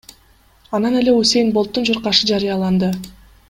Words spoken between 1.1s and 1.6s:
Усэйн